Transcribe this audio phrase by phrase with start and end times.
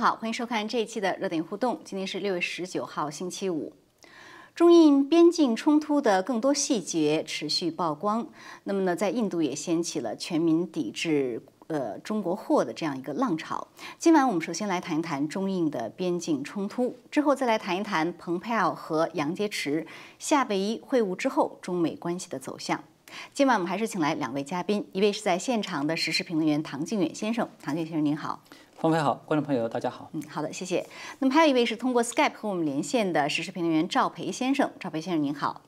[0.00, 1.78] 好，欢迎收看这一期的热点互动。
[1.84, 3.74] 今天是六月十九号，星期五。
[4.54, 8.26] 中印边境冲突的更多细节持续曝光。
[8.64, 13.68] 那么呢，在印度也掀起了全民抵制呃中国货的这样一个浪潮。
[13.98, 19.84] 今晚我们首先来谈一谈中印的边境冲突，之后再来谈一谈蓬佩奥和杨洁篪
[20.18, 22.82] 夏威夷会晤之后中美关系的走向。
[23.34, 28.42] 今晚我们还是请来两位嘉宾，一位是在现场的时事评论员唐靖远先生，唐靖先生您好。
[28.80, 30.08] 方飞好，观众朋友大家好。
[30.14, 30.86] 嗯，好的，谢谢。
[31.18, 35.60] 那么还有一位是通过 Skype 和我们连线的时事评论员赵培先生，赵培先生您好。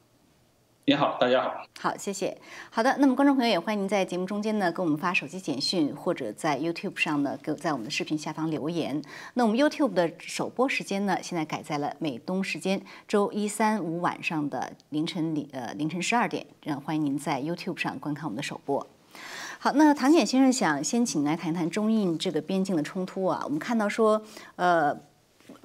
[0.86, 1.62] 您好，大家好。
[1.78, 2.38] 好，谢谢。
[2.70, 9.02] 好的，那么观众朋友也欢迎您在节目中间呢给我们发手机简讯，或者在 YouTube 上呢给在我们的视频下方留言。
[9.34, 18.86] 那我们 YouTube 的首播时间呢，现在改在了美东时间周一、三、五晚上的凌晨零呃凌晨十二点，这样欢迎您在 YouTube 上观看我们的首播。
[19.64, 23.42] 好，那唐简先生想先请来谈谈中印这个边境的冲突啊。
[23.44, 24.20] 我们看到说，
[24.56, 24.98] 呃。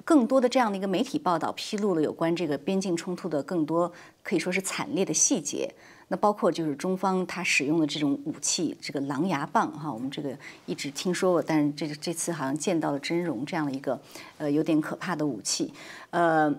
[0.04, 5.70] 更多的这样的一个媒体报道披露了有关这个边境冲突的更多可以说是惨烈的细节。
[6.08, 14.00] 那包括就是中方他使用的这种武器，这个狼牙棒哈，我们这个一直听说过，但是这这次好像见到了真容，这样的一个
[14.38, 15.74] 呃有点可怕的武器。
[16.08, 16.54] 呃，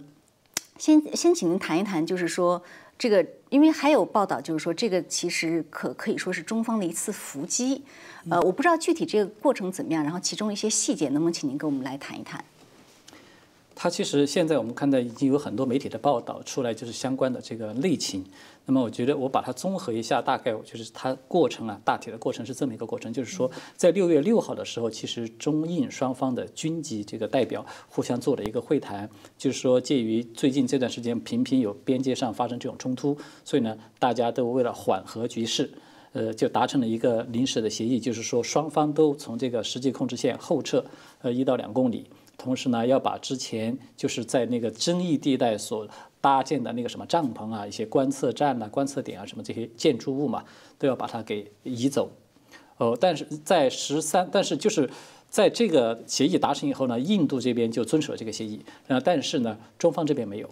[0.77, 2.61] 先先请您谈一谈，就是说
[2.99, 7.81] 这个，因为还有报道就是说这个其实可可以说是中方的一次伏击。
[8.29, 12.43] 呃，我不知道具体这个过程怎么样，然后其中一些细节能不能请您跟我们来谈一谈？
[13.81, 18.25] 它其实现在我们看到已经有很多媒体的报道出来，就是相关的这个内情。
[18.65, 35.71] 那么我觉得我把它综合一下，大概就是它过程啊，大体的过程是这么一个过程，就是说在六月六号的时候，其实中印双方的军级这个代表互相做了一个会谈，就是说介于最近这段时间频频有边界上发生这种冲突，所以呢，大家都为了缓和局势，
[36.11, 40.83] 呃，就达成了一个临时的协议，就是说双方都从这个实际控制线后撤，
[41.21, 42.05] 呃，一到两公里。
[42.39, 45.87] 同时呢，要把之前就是在那个争议地带所
[46.21, 50.43] 搭建的那个什么帐篷啊、一些观测站呐、观测点啊什么这些建筑物嘛，
[50.77, 52.09] 都要把它给移走。
[52.77, 54.89] 哦，但是在十三，但是就是
[55.29, 60.49] 在这个协议达成以后呢，印度这边就遵守了这个协议，啊，但是呢，中方这边没有。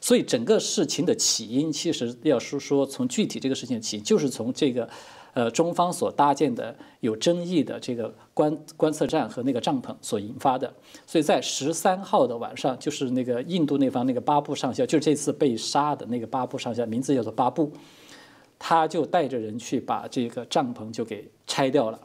[0.00, 4.88] 所以整个事情的起因，其实要说说从具体这个事情起，就是从这个。
[5.34, 10.72] 呃，中方所搭建的有争议的这个观观测站和那个帐篷所引发的，
[11.06, 17.72] 所以在十三号的晚上，就是那个印度那方那个巴布上校，就是这次被杀的那个巴布上校，名字叫做巴布，
[18.60, 21.98] 他就带着人去把这个帐篷就给拆掉了，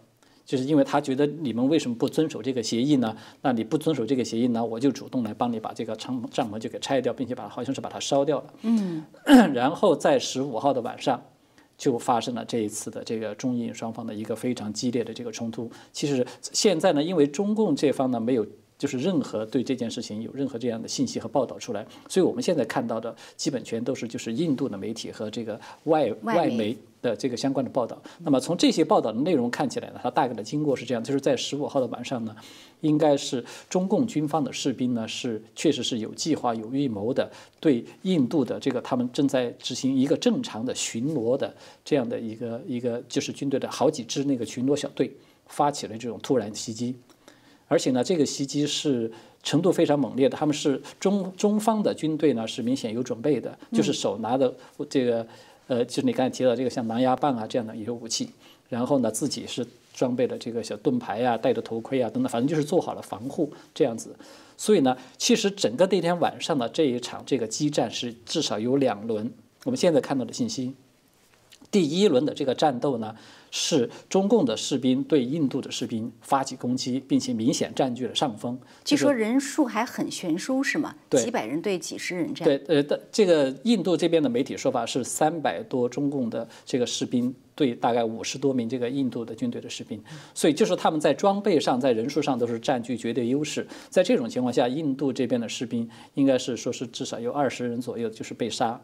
[0.44, 3.16] 就是因为他觉得你们为什么不遵守这个协议呢？
[3.44, 8.54] 那你不遵守这个协议呢，我就主动来帮你把这个帐帐篷就给拆掉，并且把好像是把它烧掉了。
[8.64, 9.06] 嗯，
[9.54, 11.22] 然后在十五号的晚上。
[11.80, 15.72] 就发生了这一次的这个中印双方的一个非常激烈的这个冲突。
[15.92, 18.46] 其实现在呢，因为中共这方呢没有
[18.80, 26.76] 就是任何对这件事情有任何这样的信息和报道出来，所以我们现在看到的基本全都是就是印度的媒体和这个外外媒。
[27.02, 32.36] 的这个相关的报道，那么从这些报道的内容看起来呢，它大概的经过是这样，就是在十五号的晚上呢，
[32.82, 45.10] 应该是中共军方的士兵呢是确实是有计划、有预谋的，对印度的这个他们正在执行一个正常的巡逻的这样的一个一个就是军队的好几支那个巡逻小队
[45.46, 46.94] 发起了这种突然袭击，
[47.70, 49.10] 而且呢，这个袭击是
[49.42, 54.54] 程度非常猛烈的，他们是中中方的军队呢是明显有准备的，就是手拿的
[54.90, 55.26] 这个。
[55.70, 58.28] 呃，就是你刚才提到这个像狼牙棒啊这样的一些武器，
[58.70, 59.64] 然后呢，自己是
[59.94, 64.16] 装备了这个小盾牌啊，戴着头盔啊等等，反正就是做好了防护这样子。
[64.58, 69.32] 所以呢，其实整个那天晚上的这一场这个激战是至少有两轮。
[69.64, 70.74] 我们现在看到的信息，
[71.72, 73.16] 第一轮的这个战斗呢。
[73.52, 78.56] 是中共的士兵对印度的士兵发起攻击，并且明显占据了上风。
[78.86, 80.94] 据说人数还很悬殊，是吗？
[81.10, 82.64] 对，几百人对几十人这样。
[82.68, 90.00] 对，呃，的这个印度这边的媒体说法是三百多中共的这个士兵对大概五十多名这个印度的军队的士兵，
[90.36, 93.68] 所以就是他们在装备上、在人数上都是占据绝对优势。
[93.90, 98.80] 在这种情况下，印度这边的士兵应该是说是至少有二十人左右就是被杀。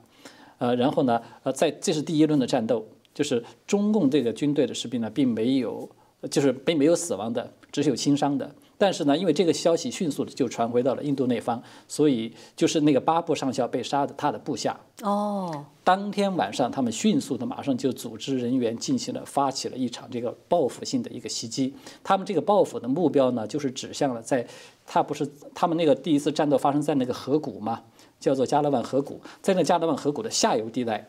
[0.58, 2.86] 呃，然后呢，呃，在这是第一轮的战斗。
[3.14, 5.90] 就是中共这个军队的士兵呢，并没有，
[6.30, 8.54] 就是并没有死亡的，只是有轻伤的。
[8.78, 21.74] 但是呢，因为这个消息迅速的就传回到了印度那方，所以就是那个巴布上校被杀的他的部下哦，当天晚上他们迅速的马上就组织人员进行了发起了一场这个报复性的一个袭击。
[22.04, 24.46] 他们这个报复的目标呢，就是指向了在，
[24.86, 27.82] 他不是他们那个第一次战斗发生在那个河谷嘛，
[28.20, 31.08] 叫做加勒万河谷，在那加勒万河谷的下游地带。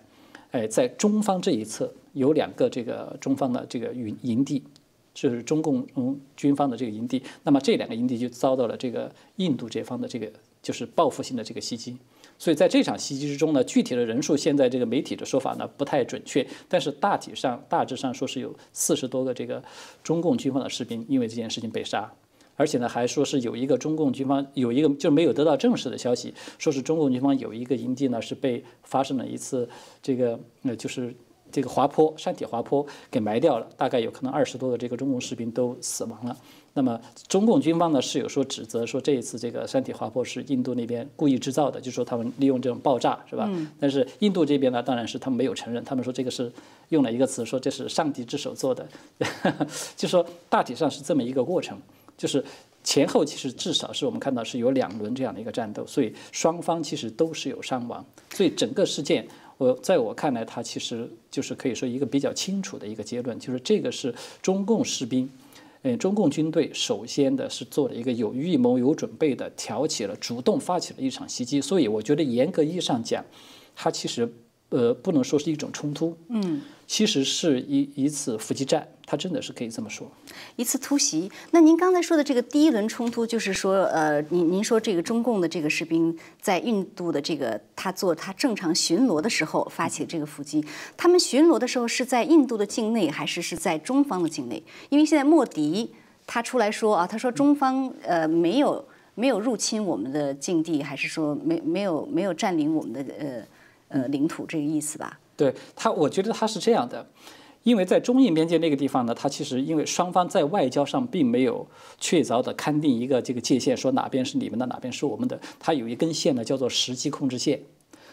[0.53, 4.63] 哎，在中方这一侧有两个这个中方的这个营营地，
[5.13, 7.23] 就是中共嗯军方的这个营地。
[7.43, 10.31] 那么这两个营地就遭到了这个印度这方的这个
[10.63, 11.97] 就是报复性的这个袭击。
[12.39, 19.63] 所以在这场袭击之中呢，具体的人数现在这个媒体的说法呢不太准确，但是大体上大致上说是有四十多个这个
[20.05, 22.11] 中共军方的士兵因为这件事情被杀。
[22.57, 29.69] 而且呢，还说是有一个中共军方有一个就没有得到证实的消息，说是中共军方有一个营地呢是被发生了一次
[30.03, 31.15] 这个呃就是
[31.53, 36.37] 这个滑坡山体滑坡给埋掉了，大概有可能二十多个这个中共士兵都死亡了。
[36.75, 43.51] 那么中共军方呢是有说指责说这一次这个山体滑坡是印度那边故意制造的，就说他们利用这种爆炸是吧？
[43.81, 46.53] 但是印度这边呢当然是他们没有承认，他们说这个是
[46.91, 48.87] 用了一个词说这是上帝之手做的，
[49.97, 51.79] 就说大体上是这么一个过程。
[52.17, 52.45] 就是
[52.83, 58.05] 前后其实至少是我们看到是有两轮这样的一个战斗，所以双方其实都是有伤亡。
[58.31, 59.27] 所以整个事件，
[59.59, 65.29] 我在我看来，它其实就是可以说一个比较清楚的一个结论，就是这个是中共士兵，
[65.83, 71.61] 嗯，中共军队首先的是做了一个有预谋、有准备的，挑起了、主动发起了一场袭击。
[71.61, 73.25] 所以我觉得严格意义上讲，
[73.75, 74.33] 它其实
[74.69, 78.87] 呃不能说是一种冲突，嗯，其实是一一次伏击战。
[79.09, 80.11] 他真的是可以这么说，
[80.57, 81.31] 一次突袭。
[81.53, 90.65] 那您刚才说的这个第一轮冲突，就是说，呃，您您说这个中共的这个士兵在印度的这个他做他正常巡逻的时候发起这个伏击。
[90.97, 94.61] 他们巡逻的时候是在印度的境内，还是是在中方的境内？
[94.89, 95.93] 因为现在莫迪
[96.27, 98.85] 他出来说啊，他说中方呃没有
[99.15, 105.21] 没有入侵我们的境地，还是说没没有没有占领我们的呃呃领土这个意思吧？
[105.37, 107.07] 对他，我觉得他是这样的。
[107.63, 111.67] 因为在中印边界那个地方呢，他其实因为双方在外交上并没有
[111.99, 117.61] 确凿的勘定一个这个界限，说哪边是你们的，哪边是我们的，他有一根线呢，叫做实际控制线。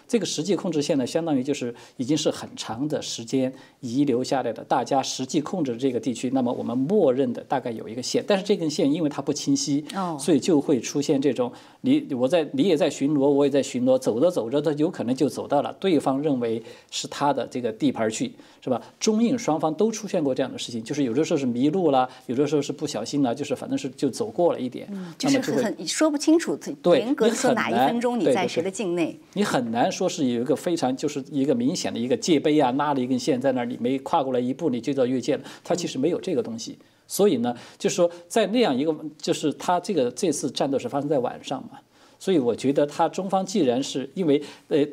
[0.07, 6.29] 这个实际控制线呢，相当于就是已经是很长的时间遗留下来的，大家实际控制这个地区。
[6.31, 9.83] 那么我们默认的大概有一个线，但是这根线因为它不清晰，
[10.19, 11.51] 所以就会出现这种
[11.81, 16.61] 你我在你也在巡逻，我也在巡逻，走着走着，它有可能就走到了对方认为
[16.91, 18.81] 是他的这个地盘去，是吧？
[18.99, 29.92] 中印双方都出现过这样的事情，就是有的时候是迷路了，有的时候是不小心了，就是反正是就走过了一点，就是很说不清楚，严格说哪一分钟你在谁的境内，你很难。
[29.93, 35.43] 说是有一个非常就是一个明显的一个界碑啊，拉了一根线在那儿，你没跨过来一步，你就叫越界了。
[35.63, 41.79] 它其实没有这个东西，所以呢，就是说在那样一个，就是他这个这次战斗是发生在晚上嘛，
[42.17, 44.85] 所以我觉得他中方既然是因为呃。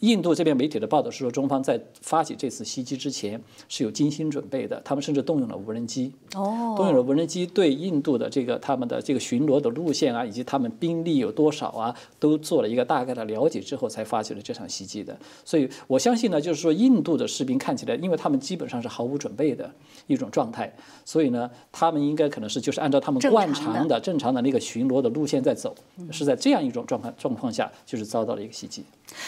[0.00, 6.12] 印度这边媒体的报道是说，中方在发起这次袭击之前是有精心准备的，他们甚至动用了无人机。
[6.34, 15.18] 哦，动用了无人机对印度的这个他们的这个巡逻的路线啊，以及他们兵力有多少啊，都做了一个大概的了解之后，才发起了这场袭击的。
[15.44, 19.70] 所以我相信呢，就是说印度的士兵看起来，因为他们基本上是毫无准备的
[20.06, 20.70] 一种状态，
[21.06, 25.74] 所以呢，他们应该可能是就是按照他们惯常的正常的那个巡逻的路线在走，
[26.12, 28.84] 是在这样一种状况状况下，就是遭到了一个袭击。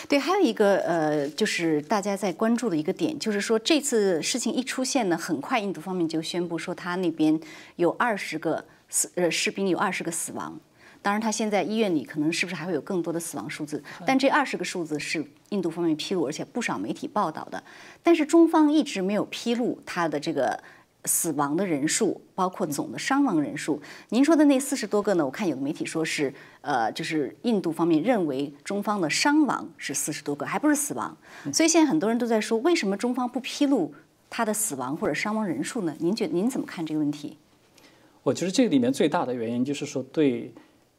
[0.08, 7.38] 对，还有一个呃，就是大家在关注的一个点，就是说这次事情一出现呢，很快印度方面就宣布说他那边
[7.76, 10.58] 有二十个死呃士兵有二十个死亡。
[11.00, 13.82] 当然，他现在医院里可能是不是还会有更多的死亡数字？
[14.04, 17.62] 但这二十个数字是印度方面披露，而且不少媒体报道的。
[18.02, 20.60] 但是中方一直没有披露他的这个。
[21.04, 23.80] 死亡的人数，包括总的伤亡人数。
[24.10, 25.24] 您说的那四十多个呢？
[25.24, 31.16] 我看有的媒体说是，呃，就是印度方面认为中方的伤亡是四十多个，还不是死亡。
[31.52, 33.94] 所以现在很多人都在说，为什么中方不披露
[34.28, 35.96] 他的死亡或者伤亡人数呢？
[36.00, 37.38] 您觉您怎么看这个问题？
[38.24, 40.52] 我觉得这个里面最大的原因就是说，对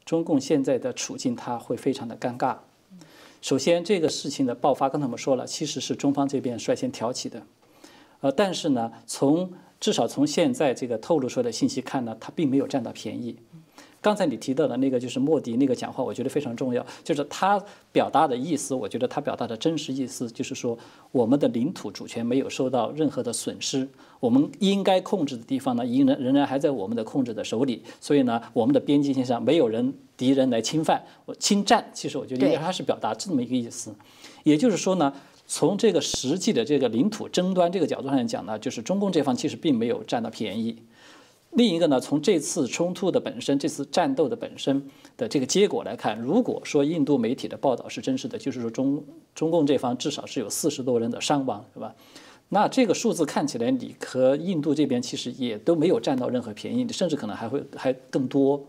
[0.06, 2.58] 中共现在的处境，他会非常的尴尬。
[3.41, 7.44] 首先，这个事情的爆发，刚才我们说了，其实是中方这边率先挑起的。
[8.22, 13.36] 呃，但是呢，从至少从现在这个透露出来的信息看呢，他并没有占到便宜。
[14.01, 20.77] 刚才你提到的那个就是莫迪那个讲话，我觉得非常重要，就是他表达的意思，我觉得他表达的真实意思就是说，
[21.12, 23.86] 我们的领土主权没有受到任何的损失，
[24.21, 31.03] 我们应该控制的地方呢，仍然仍然还在我们的控制的手里，所以呢，我们的边境线上没有人敌人来侵犯、
[31.38, 31.86] 侵占。
[31.93, 33.93] 其实我觉得应该他是表达这么一个意思，
[34.43, 35.13] 也就是说呢。
[35.51, 40.77] 从这个实际的这个领土争端这个角度上来讲呢，就是中共这方其实并没有占到便宜。
[41.53, 44.88] 另一个呢，从这次冲突的本身、这次战斗的本身
[45.18, 49.03] 的这个结果来看，如果说印度媒体的报道是真实的，就是说中
[49.34, 51.96] 中共这方至少是有四十多人的伤亡，是吧？
[52.50, 58.63] 那这个数字看起来，你和印度这边其实也都没有占到任何便宜，甚至可能还会还更多。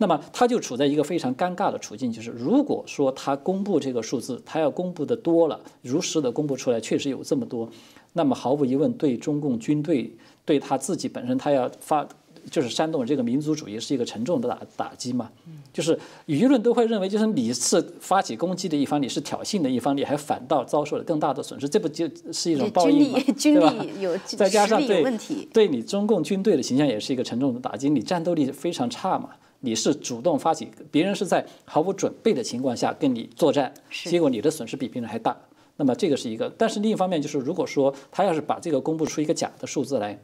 [0.00, 7.68] 那么他就处在一个非常尴尬的处境，就是如果说他公布这个数字，他要公布的多了，如实的公布出来，确实有这么多，
[8.14, 10.10] 那么毫无疑问，对中共军队
[10.46, 12.08] 对他自己本身，他要发。
[12.50, 15.30] 就是煽动这个民族主义是一个沉重的打打击嘛，
[15.74, 23.20] 就是舆论都会认为，就是你是发起攻击的一方，你是挑衅的一方，你还反倒遭受了更大的损失，这不就是一种报应吗？
[23.36, 25.04] 军力有 再加上对，
[25.52, 29.28] 对你中共军队的形象也是一个沉重的打击，你战斗力非常差嘛，
[29.60, 35.36] 你是主动发起，别人是在毫无准备的情况下跟你作战，结果你的损失比别人还大，
[35.76, 40.18] 那么这个是一个，但是另一方面就是如果说他要是把这个公布出一个假的数字来。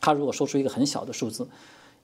[0.00, 1.46] 他如果说出一个很小的数字，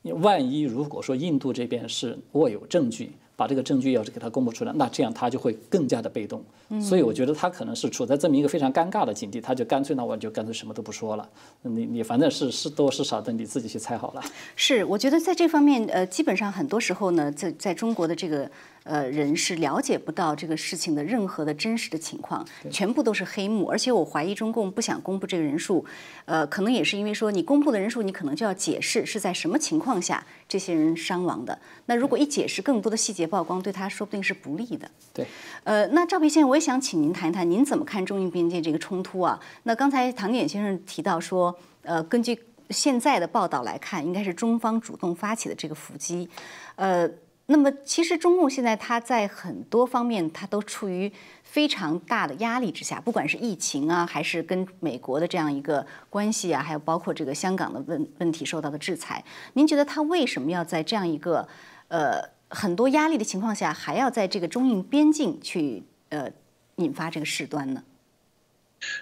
[0.02, 3.12] 万一如果说印度这边是握有证据。
[3.36, 6.42] 把这个证据要是给他公布出来，那这样他就会更加的被动。
[6.80, 11.28] 所以我觉得他可能是处在这么一个非常尴尬的境地，他就干脆那我就干脆什么都不说了。
[11.62, 14.22] 你你反正是是多是少的，你自己去猜好了。
[14.56, 18.50] 是，我觉得在这方面，呃，基本上很多时候呢，在在中国的这个
[18.86, 23.66] 呃人是了解不到这个事情的任何的真实的情况，全部都是黑幕。
[23.66, 25.84] 而且我怀疑中共不想公布这个人数，
[26.24, 31.58] 呃，可能也是因为说你公布的人数，你可能就要解释是在什么情况下这些人伤亡的。
[31.84, 33.26] 那如果一解释更多的细节。
[33.26, 34.88] 曝光对他说不定是不利的。
[35.12, 35.26] 对，
[35.64, 39.40] 呃，那赵培先生，我也想请您谈一谈，您怎么看中印边界这个冲突啊？
[39.64, 41.52] 那刚才唐典先生提到说，
[41.82, 42.38] 呃，根据
[42.70, 46.28] 现在的报道来看，应该是中方主动发起的这个伏击。
[46.76, 47.10] 呃，
[47.46, 51.10] 那么其实中共现在它在很多方面，它都处于
[51.42, 59.24] 非常大的压力之下，不管是疫情啊，还是跟美国的这样一个关系啊，还有包括这个香港的问问题受到的制裁。
[59.54, 61.48] 您觉得他为什么要在这样一个
[61.88, 62.36] 呃？
[62.48, 66.30] 很多压力的情况下，还要在这个中印边境去呃
[66.76, 67.82] 引发这个事端呢？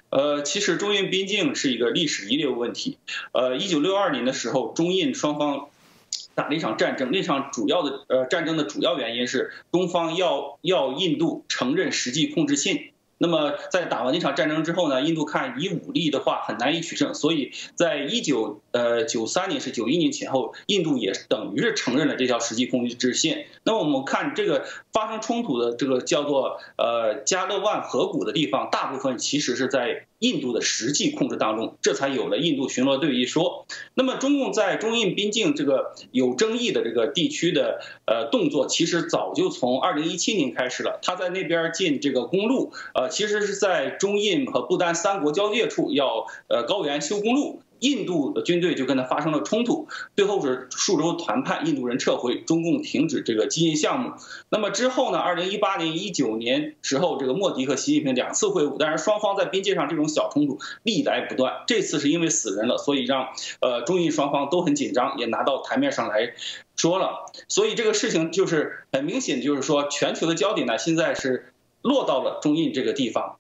[0.09, 2.97] 呃，其实中印边境是一个历史遗留问题。
[3.33, 5.69] 呃，一九六二年的时候，中印双方
[6.35, 12.91] 打了一场战争，那场主要的呃战争的主要原因是中方要要印度承认实际控制性。
[13.17, 23.47] 那么在打完那场战争之后呢，印度看以武力的话很难以取胜，所以在一九呃九三年是九一年前后，印度也等于是承认了这条实际控制线。
[23.63, 30.05] 那么我们看这个发生冲突的这个叫做呃加勒万河谷的地方，大部分其实是在。
[30.21, 33.67] 印度的实际控制当中，这才有了印度巡逻队一说。
[33.93, 40.99] 那么，中共在中印边境这个有争议的这个地区的呃动作，其实早就从二零一七年开始了。
[41.03, 47.61] 他在那边建这个公路，呃，其实是在中印和不丹三国交界处要呃高原修公路。
[47.85, 54.13] 印度的军队就跟他发生了冲突，最后是数周谈判，印度人撤回，中共停止这个基因项目。
[54.49, 55.19] 那么之后呢？
[55.19, 61.63] 二零一八年、一九年时候，这个莫迪和习近平两次会晤，但是双方在边界上这种小冲突历来不断。
[61.67, 63.29] 这次是因为死人了，所以让
[63.61, 66.33] 呃中印双方都很紧张，也拿到台面上来
[66.77, 67.27] 说了。
[67.49, 73.37] 所以这个事情就是很明显，就是说全球的焦点呢，现在是落到了中印这个地方。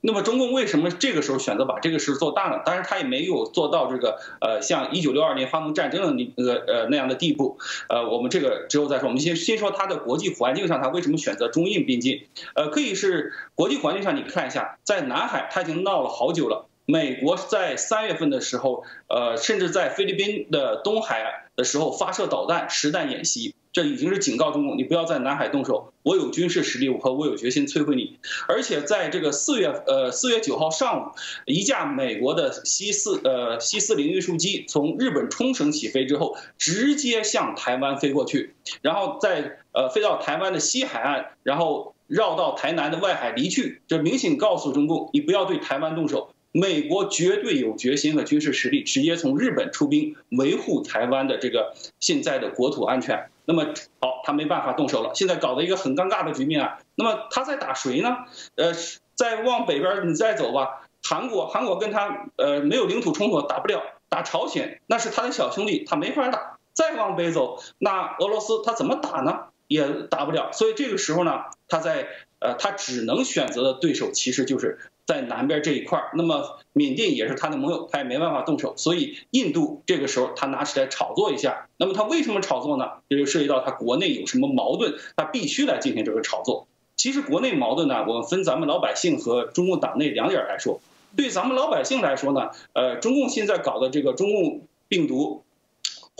[0.00, 2.62] 那么中共为什么这个时候选择把这个事做大呢？
[2.64, 7.58] 当然，他也没有做到这个呃，像一九六二年发动战争的那个呃那样的地步。
[7.88, 9.08] 呃，我们这个之后再说。
[9.08, 12.22] 我们先先说它的国际环境上，它为什么选择中印边境？
[12.54, 16.66] 呃，可以是国际环境上，你看一下，在南海它已经闹了好久了。
[16.84, 23.54] 美国在三月份的时候，呃，甚至在菲律宾的东海的时候发射导弹实弹演习。
[23.72, 25.92] 这已经是警告中共，你不要在南海动手。
[26.02, 28.18] 我有军事实力，我和我有决心摧毁你。
[28.48, 31.10] 而且在这个四月，呃，四月九号上午，
[31.44, 43.82] 一架美国的西四，呃，西四零运输机从日本冲绳起飞之后，直接向台湾飞过去，然后在呃飞到台湾的西海岸，然后绕到台南的外海离去。
[43.86, 46.32] 这明显告诉中共，你不要对台湾动手。
[46.50, 53.28] 美国绝对有决心和军事实力，直接从日本出兵维护台湾的这个现在的国土安全。
[53.48, 53.64] 那么
[53.98, 56.78] 好，他没办法动手了，现在搞了一个很尴尬的局面啊。
[56.96, 58.18] 那么他在打谁呢？
[58.56, 58.74] 呃，
[59.14, 63.82] 再往北边你再走吧，韩国，韩国跟他呃没有领土冲突，打不了。
[64.10, 66.58] 打朝鲜，那是他的小兄弟，他没法打。
[66.74, 69.46] 再往北走，那俄罗斯他怎么打呢？
[69.66, 70.52] 也打不了。
[70.52, 72.06] 所以这个时候呢，他在
[72.40, 74.78] 呃他只能选择的对手其实就是。
[75.08, 81.66] 在南边这一块儿，那么缅甸也是他的盟友，他也没办法动手，所以印度这个时候他拿起来炒作一下。
[81.78, 82.90] 那么他为什么炒作呢？
[83.08, 86.68] 这就涉及到他国内有什么矛盾，他必须来进行这个炒作。
[86.94, 90.78] 其实国内矛盾呢，我们分咱们老百姓和中共党内两点来说。
[91.16, 95.42] 对咱们老百姓来说呢，呃，中共现在搞的这个中共病毒。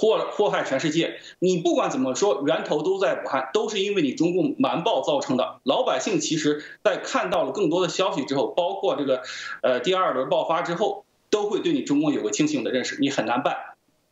[0.01, 5.59] 祸祸害全世界，你不管怎么说，源头都在武汉，都是因为你中共瞒报造成的。
[5.65, 9.23] 老百姓其实，在看到了更多的消息之后，包括这个，
[9.61, 13.57] 呃，第二轮爆发之后，都会对你中共有个清醒的认识，你很难办。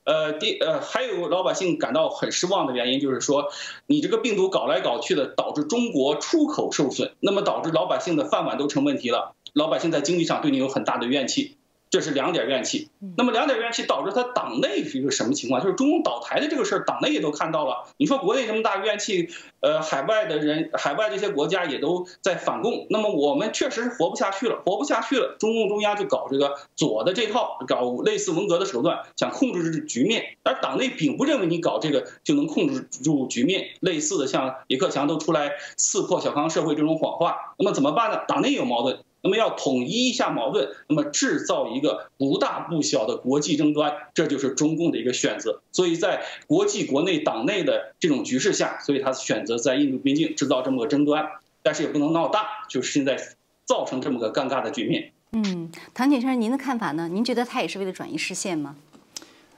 [0.02, 3.52] 呃，第呃，还有老百姓感到很失望的原因，就是说，
[3.86, 11.56] 你这个病毒搞来搞去的，导致中国出口受损，那么导致老百姓的饭碗都成问题了，老百姓在经济上对你有很大的怨气。
[11.88, 15.62] 这是两点怨气，那么两点怨气导致他党内是一个什么情况？
[15.62, 17.84] 就是中共倒台的这个事儿，党内也都看到了。
[17.96, 19.28] 你说国内这么大怨气，
[19.60, 25.36] 呃，海外的人，海外这些国家也都在反共，那么我们确实是活不下去了，活不下去了。
[25.38, 30.36] 中共中央就搞这个左的这套，搞类似文革的手段，想控制这局面。
[30.42, 38.20] 而党内并不认为你搞这个就能控制住局面，类似的像李克强都出来刺破小康社会这种谎话，那么怎么办呢？
[38.26, 38.98] 党内有矛盾。
[39.26, 45.60] 那么要统一一下矛盾，那么制造一个不大不小的国际争端，这就是中共的一个选择。
[45.72, 51.28] 所以在国际、国内、党内的这种局势下，所以他选择在印度边境制造这么个争端，
[51.64, 53.18] 但是也不能闹大，就是现在
[53.64, 55.10] 造成这么个尴尬的局面。
[55.32, 57.08] 嗯，唐先生，您的看法呢？
[57.08, 58.76] 您觉得他也是为了转移视线吗？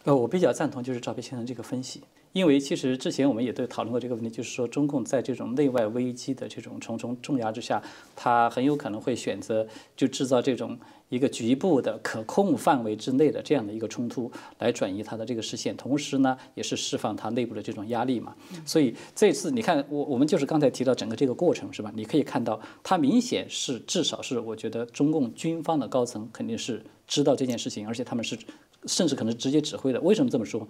[0.04, 2.00] 呃，我比较赞同就是赵培先生这个分析。
[2.38, 7.82] 因为其实之前我们也都讨论过这个问题，就是说中共在这种内外危机的这种重重重压之下，
[8.14, 9.66] 它很有可能会选择
[9.96, 10.78] 就制造这种
[11.08, 14.30] 一个局部的可控范围之内的这样的一个冲突，
[14.60, 18.32] 来转移它的这个视线，同时呢，也是释放它内部的这种压力嘛。
[18.64, 21.92] 所以这次你看，我我们就是刚才提到整个这个过程是吧？
[21.96, 28.38] 你可以看到，它明显是至少是我觉得中共军方的高层肯定是知道这件事情，而且他们是
[28.86, 30.00] 甚至可能直接指挥的。
[30.00, 30.66] 为什么这么说？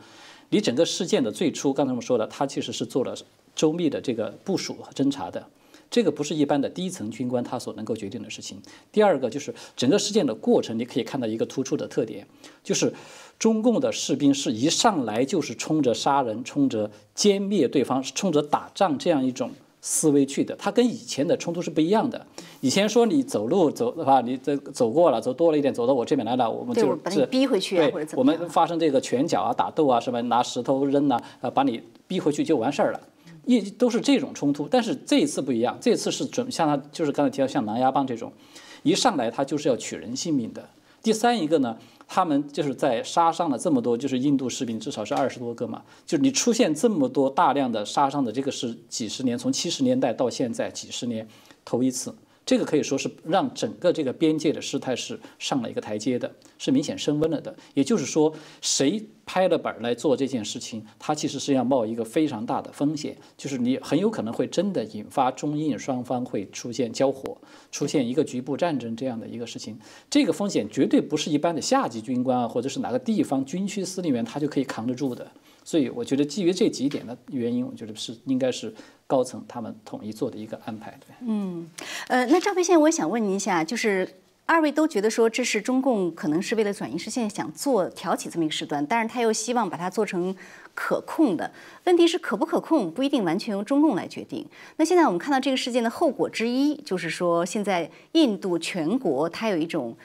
[0.50, 3.14] 你整个事件的最初，刚才我们说了，他其实是做了
[3.54, 5.46] 周密的这个部署和侦查的，
[5.90, 8.60] 这个不是一般的低层军官他所能够决定的事情。
[8.90, 12.26] 第二个就是整个事件的过程，你可以看到一个突出的特点，
[12.64, 12.92] 就是
[13.38, 19.50] 中共的士兵是一上来就是冲着杀人、冲着歼灭对方、冲着打仗这样一种。
[19.80, 22.26] 思维去的，它跟以前的冲突是不一样的。
[22.60, 33.00] 以前说你走路走的话，你这走过了，走多了一点，走到我这边来了，我们就是逼回去啊，对我们发生这个拳脚啊、打斗啊，什么拿石头扔啊，呃，把你逼回去就完事儿了，
[33.44, 34.66] 一都是这种冲突。
[34.68, 38.32] 但是这一次不一样，这次是准像他就是刚才提到像狼牙棒这种，
[38.82, 40.68] 一上来他就是要取人性命的。
[41.02, 41.76] 第三一个呢？
[42.08, 45.82] 他们就是在杀伤了这么多，就是印度士兵，至少是二十多个嘛。
[46.06, 51.28] 就是你出现这么多大量的杀伤的，这个是几十年，从七十年代到现在几十年
[51.64, 52.14] 头一次。
[52.48, 57.54] 这个可以说是让整个这个边界的事态是上了一个台阶的，是明显升温了的。
[57.74, 58.32] 也就是说，
[58.62, 67.36] 谁拍了板来做这件事情，他其实是要冒一个非常大的风险，就是你很有可能会真的引发中印双方会出现交火，
[67.70, 69.78] 出现一个局部战争这样的一个事情。
[70.08, 75.30] 这个风险绝对不是一般的下级军官啊，或者是哪个地方军区司令员他就可以扛得住的。
[75.68, 78.72] 所以我觉得基于这几点的原因，我觉得是应该是。
[79.08, 81.14] 高层他们统一做的一个安排，对。
[81.26, 81.66] 嗯，
[82.08, 84.06] 呃，那赵培先生，我想问您一下，就是
[84.44, 90.36] 二位都觉得说这是中共可能是为了转移视线，想做挑起这么一个事端，但是他又希望把它做成
[90.74, 91.50] 可控的。
[91.84, 94.44] 问题是可不可控不一定完全由中共来决定。
[94.76, 99.96] 那现在我们看到这个事件的后果之一，就是说现在印度全国它有一种。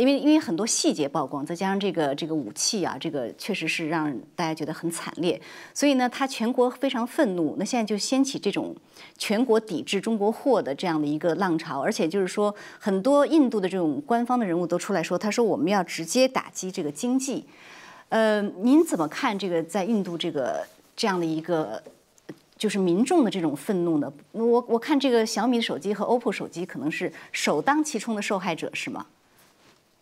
[0.00, 5.40] 因为因为很多细节曝光，再加上这个这个武器啊，这个确实是让大家觉得很惨烈，
[5.74, 7.56] 所以呢，他全国非常愤怒。
[7.58, 8.74] 那现在就掀起这种
[9.18, 17.44] 全国抵制中国货的这样的一个浪潮，而且就是说，很多印度的这种官方的人物都出来说，他说我们要直接打击这个经济。
[18.08, 21.82] 呃，您怎么看这个在印度这个这样的一个
[22.56, 24.12] 就是民众的这种愤怒呢？
[24.32, 29.06] 我我看这个小米手机和 OPPO 手机可能是首当其冲的受害者，是吗？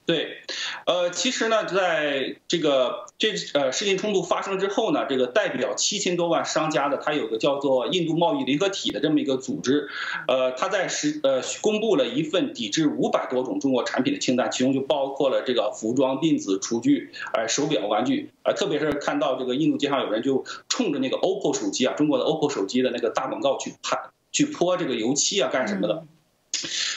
[0.08, 0.38] 对，
[0.86, 9.86] 呃，其实呢，在这个这呃事件冲突发生之后呢，这个代表七千多万商家的，它有个叫做印度贸易联合体的这么一个组织，
[10.26, 23.98] 呃，它在十呃公布了一份抵制五百多种中国产品的清单，其中就包括了这个服装、电子、厨具、呃手表、玩具，呃，特别是看到这个印度街上有人就冲着那个 OPPO 手机啊，中国的 OPPO 手机的那个大广告去拍，
[24.32, 26.06] 去泼这个油漆啊，干什么的？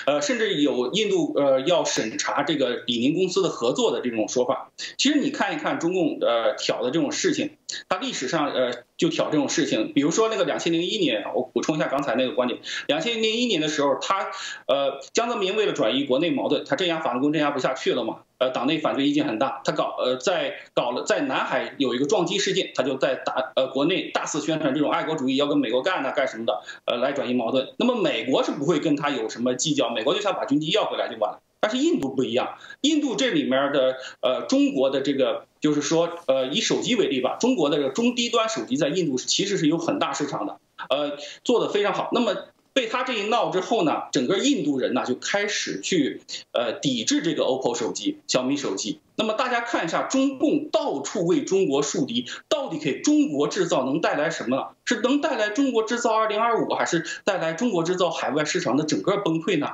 [0.06, 4.72] 呃，甚至有印度呃要审查这个李宁公司的合作的这种说法。
[4.98, 7.58] 其实你看一看中共呃挑的这种事情，
[7.90, 8.72] 他历史上呃。
[9.02, 12.60] 就挑这种事情，比如说那个两千零一年，我补充一下刚才那个观点。
[12.86, 14.30] 两千零一年的时候，他
[14.68, 27.74] 呃江泽民为了转移国内矛盾，他镇压反共镇压不下去了嘛，呃党内反对意见很大，他搞呃在搞了在南海有一个撞击事件，他就在打呃国内大肆宣传这种爱国主义要跟美国干呐干什么的，呃来转移矛盾。
[27.80, 31.42] 那么美国是不会跟他有什么计较，美国就想把军机要回来就完了。
[31.62, 42.10] 但是印度不一样，印度这里面的呃中国的这个就是说呃以手机为例吧，中国的这个中低端手机在印度其实是有很大市场的，呃做的非常好。
[42.14, 42.36] 那么
[42.74, 46.22] 被他这一闹之后呢，整个印度人呢就开始去
[46.52, 49.00] 呃抵制这个 OPPO 手机、小米手机。
[49.22, 54.74] 那么大家看一下，中共到处为中国树敌，到底给中国制造能带来什么？
[54.84, 59.74] 是能带来中国制造二零二五，还是带来中国制造海外市场的整个崩溃呢？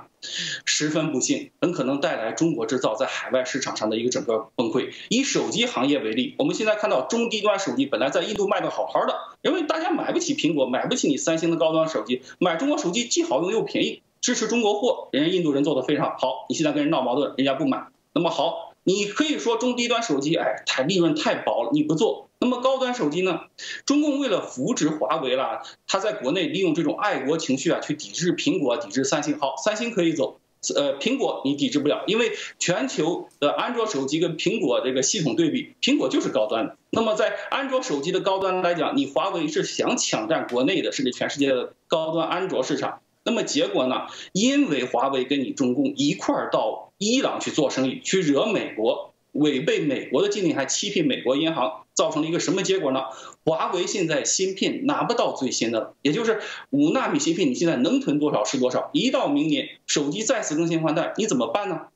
[0.66, 4.90] 十分不幸，很可能带来中国制造在海外市场上的一个整个崩溃。
[5.08, 16.48] 以手机行业为例，我们现在看到中低端手机本来在印度卖的好好的，因为大家买不起苹果，买不起你三星的高端手机，买中国手机既好用又便宜，支持中国货，人家印度人做的非常好。
[16.50, 18.67] 你现在跟人闹矛盾，人家不买，那么好。
[18.88, 22.30] 你可以说中低端手机，哎，太利润太薄了，你不做。
[22.40, 23.42] 那么高端手机呢？
[23.86, 29.38] 中共为了扶植华为了，他在国内利用这种爱国情绪啊，去抵制苹果，抵制三星。
[29.40, 30.40] 好，三星可以走，
[30.74, 36.78] 呃，苹果你抵制不了，因为全球的安卓手机跟苹果这个系统对比，苹果就是高端的。
[36.90, 43.02] 那么在安卓手机的高端来讲，你华为是想抢占国内的甚至全世界的高端安卓市场。
[43.28, 44.08] 那么结果呢？
[44.32, 53.02] 因为华为跟你中共一块儿到伊朗去做生意，去惹美国，违背美国的禁令，还欺骗美国银行，造成了一个什么结果呢？
[53.44, 58.90] 华为现在芯片拿不到最新的了，也就是五纳米芯片，你现在能囤多少是多少。
[58.94, 61.88] 一到明年手机再次更新换代，你怎么办呢？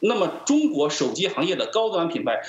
[0.00, 2.42] 那么中国手机行业的高端品牌，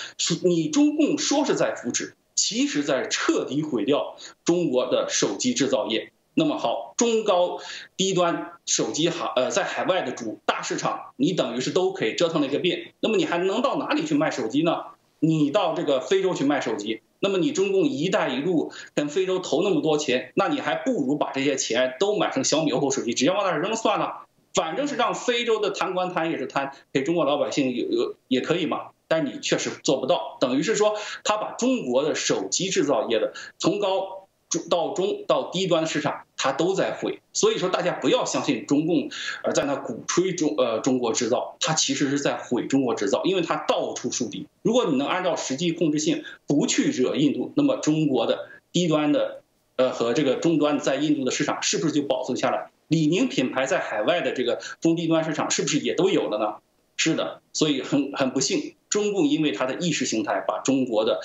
[0.44, 6.12] 你中共说是在扶持，其实在彻底毁掉中国的手机制造业。
[6.38, 7.60] 那么好，中高
[7.96, 12.94] 低端手机行，呃，在海外的主大市场，你等于是都可以折腾了一个遍。
[13.00, 14.84] 那么你还能到哪里去卖手机呢？
[15.20, 17.02] 你到这个非洲去卖手机。
[17.20, 24.26] 那么你中共“一带一路”跟非洲投那么多钱，那你还不如把这些钱都买成小米、OPPO 手机，直接往那儿扔算了。
[24.54, 28.90] 反正是让非洲的贪官贪也是贪，给中国老百姓有有也可以嘛。
[29.08, 34.25] 但你确实做不到，等于是说他把中国的手机制造业的从高。
[34.50, 39.10] 中到中到低端市场，它都在毁，所以说大家不要相信中共，
[39.44, 44.48] 呃，在那鼓吹中呃中国制造，它其实是在毁中国制造，因为它到处树敌。
[44.62, 49.42] 如果你能按照实际控制性，不去惹印度，那么中国的低端的，
[49.76, 52.70] 呃和这个终端在印度的市场是不是就保存下来？
[52.88, 56.56] 李宁品牌在海外的这个中低端市场是不是也都有了呢？
[56.98, 61.20] 是的，所以很很不幸，中共因为它的意识形态，把中国的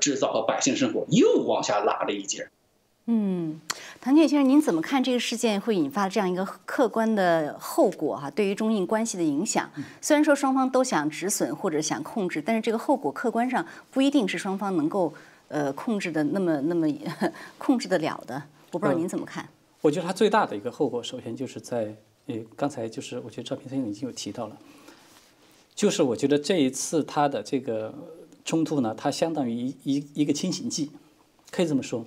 [0.00, 2.48] 制造和百姓生活又往下拉了一截。
[3.14, 3.60] 嗯，
[4.00, 8.16] 唐建先生，您怎么看这个事件会引发这样一个客观的后果？
[8.16, 9.70] 哈，对于中印关系的影响，
[10.00, 15.12] 虽然说双方都想止损或者想控制，但是这个后果客观上不一定是双方能够
[15.48, 16.88] 呃控制的那么那么
[17.58, 18.42] 控制得了的。
[18.70, 19.46] 我不知道您怎么看？
[19.82, 21.94] 我觉得它最大的一个后果，首先就是在
[22.28, 24.56] 呃刚才就是我觉得赵平先生已经有提到了，
[25.74, 27.92] 就是我觉得这一次它的这个
[28.42, 30.90] 冲突呢，它相当于一一一个清醒剂，
[31.50, 32.06] 可以这么说。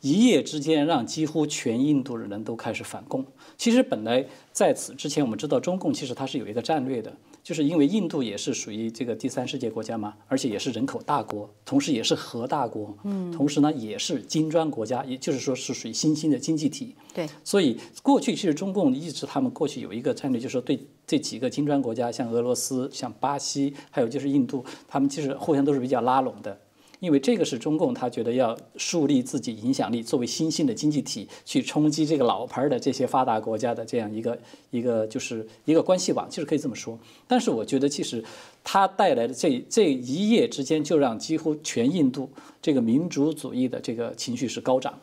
[0.00, 3.24] 一夜之间，让几乎全印度的人都开始反共。
[3.56, 16.94] 其实本来在此之前，我们知道中共其实它是有一个战略的，就是因为印度也是属于这个第三世界国家嘛，而且也是人口大国，同时也是核大国，嗯，同时呢也是金砖国家，也就是说是属于新兴的经济体。
[17.12, 26.58] 对，所以过去其实中共一直他们过去有一个战略，就是说对这几个金砖国家，像俄罗斯、像巴西，还有就是印度，他们其实互相都是比较拉拢的。
[27.00, 34.38] 因为这个是中共，他觉得要树立自己影响力，作为新兴的经济体去冲击这个老牌的这些发达国家的这样一个
[34.70, 36.98] 一个就是一个关系网，其实可以这么说。
[37.26, 38.22] 但是我觉得，其实
[38.62, 42.28] 它带来的这这一夜之间，就让几乎全印度
[42.60, 44.98] 这个民族主义的这个情绪是高涨，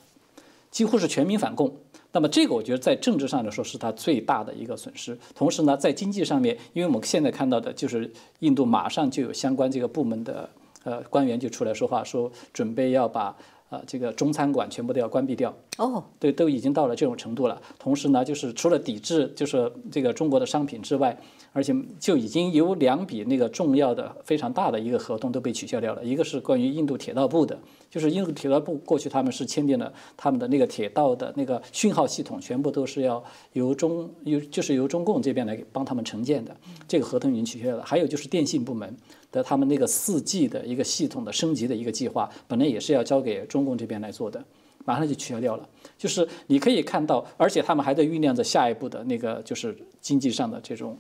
[0.70, 1.76] 几乎是全民反共。
[2.12, 5.18] 那么这个我觉得在政治上来说是它最大的一个损失。
[5.34, 10.48] 同时呢，在经济上面，因为我们现在看到的就是印度马上就有相关这个部门的。
[10.88, 13.36] 呃，官员就出来说话，说准备要把
[13.68, 15.54] 呃这个中餐馆全部都要关闭掉。
[15.78, 17.62] 哦，对，都已经到了这种程度了。
[17.78, 21.20] 同时呢，就是除了抵制就是这个中国的商品之外，
[21.52, 26.02] 而且就已经有两笔那个重要的、非常大的一个合同都被取消掉了。
[26.06, 33.22] 一个是关于印度铁道部的，就是印度铁道部过去他们是签订了他们的那个铁道的那个讯号系统，全部都是要
[33.52, 36.56] 由中由就是由中共这边来帮他们承建的，
[36.88, 37.84] 这个合同已经取消了。
[37.84, 38.96] 还有就是电信部门。
[39.32, 44.44] 的他们那个四 G 的一个系统的升级的一个计划，本来也是要交给中共这边来做的，
[44.86, 45.68] 马上就取消掉了。
[45.98, 50.98] 就是你可以看到，而且他们还在酝酿着下一步的那个就是经济上的这种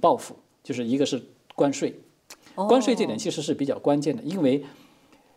[0.00, 1.22] 报复，就是一个是
[1.54, 1.94] 关税，
[2.54, 4.64] 关税这点其实是比较关键的，因为，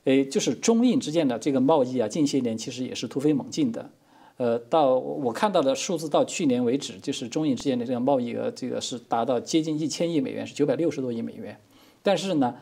[0.06, 3.90] 诶，就是中印之间的这个贸易啊，近些年其实也是突飞猛进的。
[4.38, 11.56] 呃，到我看到的数字，到去年为止，就是中印之间的这个贸易额，这个是达到接近一千亿美元，是九百六十多亿美元。
[12.04, 12.56] 但是呢，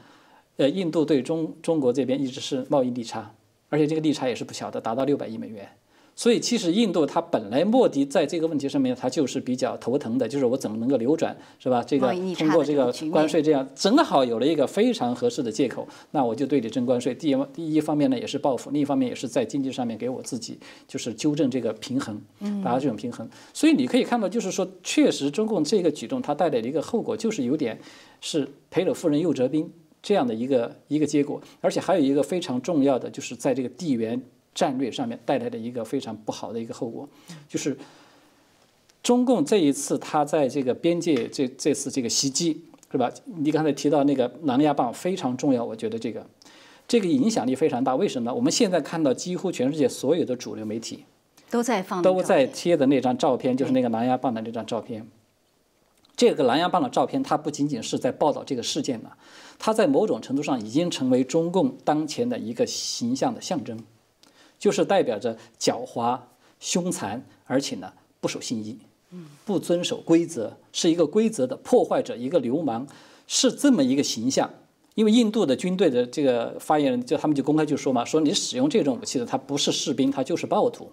[0.57, 3.33] 呃，印度对中中国这边一直是贸易逆差，
[3.69, 5.69] 而且这个逆差也是不小的，达到六百亿美元。
[6.19, 11.81] 所以其实印度它本来莫迪在这个问题上面，它就是比较头疼的，就是我怎么能够扭转，是吧？
[11.81, 17.15] 这个通过这个关税这样，正好有了一个非常合适的借口，那我就对你征关税。
[17.15, 22.21] 第一第一方面呢也是报复，另一方面也是在经济上面给我自己就是纠正这个平衡，
[22.61, 23.25] 达到这种平衡。
[23.53, 27.79] 所以你可以看到，就是说确实中共这个举动它带来的一个后果，就是有点
[28.19, 34.21] 是赔了夫人又折兵这样的一个一个结果，而且还有一个非常重要的，就是在这个地缘。
[34.55, 37.07] 战略上面带来的一个非常不好的一个后果，
[37.47, 37.77] 就是
[39.01, 43.11] 中共这一次他在这个边界这这次这个袭击是吧？
[43.25, 46.25] 你刚才提到那个狼牙棒非常重要，我觉得这个
[46.87, 47.95] 这个影响力非常大。
[47.95, 48.35] 为什么呢？
[48.35, 51.05] 我们现在看到几乎全世界所有的主流媒体
[51.49, 55.07] 都在放都在贴的那张照片，就是那个狼牙棒的那张照片。
[56.17, 59.15] 这个狼牙棒的照片，它不仅仅是在报道这个事件了，
[59.57, 63.79] 它在某种程度上已经成为中共当前的一个形象的象征。
[64.59, 66.19] 就是代表着狡猾、
[66.59, 68.77] 凶残，而且呢不守信义，
[69.45, 72.85] 不遵守规则，是一个规则的破坏者，一个流氓，
[73.25, 74.49] 是这么一个形象。
[74.95, 80.91] 因为印度的军队的这个发言人，就他们就公开就说嘛，说你使用这种武器的，他不是士兵，他就是暴徒。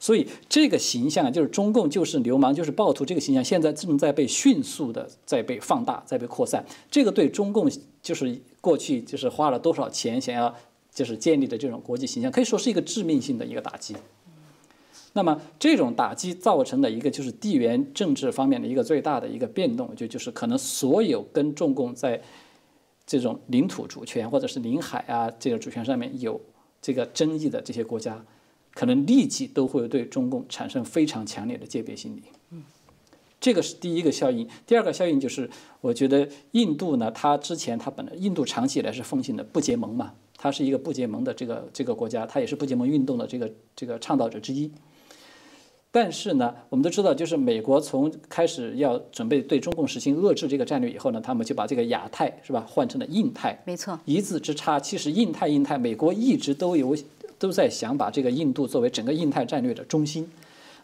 [0.00, 6.66] 所以这个形象就是中共就是流氓，就是暴徒，这个形象现在正在被迅速的在被放大，在被扩散。
[6.90, 7.70] 这个对中共
[8.02, 10.52] 就是过去就是花了多少钱想要。
[10.96, 13.94] 就是建立的这种国际形象，可以说是一个致命性的一个打击。
[15.12, 22.22] 那么这种打击造成的一个就是地缘政治方面的一个最大的一个变动，就就是可能所有跟中共在
[23.06, 26.40] 这种领土主权或者是领海啊这个主权上面有
[26.80, 28.24] 这个争议的这些国家，
[28.72, 32.22] 可能立即都会对中共产生非常强烈的戒备心理。
[33.38, 34.48] 这个是第一个效应。
[34.66, 35.48] 第二个效应就是，
[35.82, 40.14] 我觉得印度呢，它之前它本来印度长期以来是奉行的不结盟嘛。
[40.46, 44.70] 它是一个不结盟的这个这个国家，它也是不结盟运动的这个这个倡导者之一。
[45.90, 53.60] 但是呢，我们都知道，就是美国从开始要准备对中共实行遏制这个战略以后呢，他们就把这个亚太是吧换成了印太。
[53.64, 54.78] 没错，一字之差。
[54.78, 56.96] 其实印太印太，美国一直都有
[57.40, 60.30] 都在想把这个印度作为整个印太战略的中心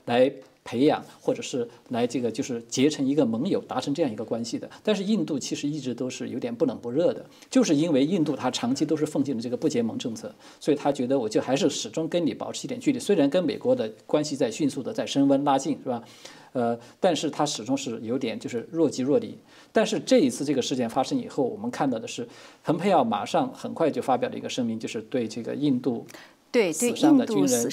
[0.07, 0.33] 来。
[0.65, 4.71] 培养或者是来这个就是结成一个盟友，达成这样一个关系的。
[4.83, 12.99] 但是印度其实一直都是有点不冷不热的，就是因为印度它长期都是奉行的这个不结盟政策，所以他觉得我就还是始终跟你保持一点距离。
[12.99, 16.03] 虽然跟美国的关系在迅速的在升温拉近，是吧？
[16.53, 19.37] 呃，但是他始终是有点就是若即若离。
[19.73, 22.29] 但是这一次这个事件发生以后，我们看到的是，
[22.63, 26.07] 蓬佩奥马上很快就发表了一个声明，就是对这个印度
[26.51, 27.71] 对死伤的军人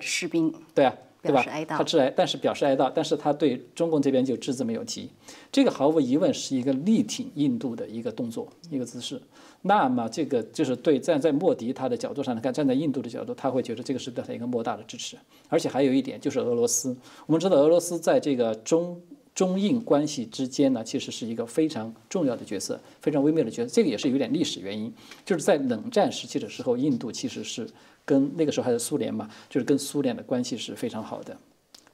[0.00, 0.94] 士兵，对啊。
[1.24, 1.42] 对吧？
[1.66, 5.10] 他致哀，但是表示哀悼，但是他对中共这边就只字没有提。
[5.50, 9.20] 这个毫无疑问是一个力挺印度的一个动作，一个姿势。
[9.62, 15.16] 那么这个就是对站在莫迪他的角度上来看，站在印度的角度，他会觉得这个是对他一个莫大的支持。
[15.48, 19.00] 而且还有一点就是俄罗斯，我们知道俄罗斯在这个中
[19.34, 23.74] 中印关系之间呢，其实是一个非常重要的角色，非常微妙的角色。
[23.74, 24.92] 这个也是有点历史原因，
[25.24, 27.68] 就是在冷战时期的时候，印度其实是。
[28.06, 31.34] 跟那个时候还是苏联嘛，就是跟苏联的关系是非常好的。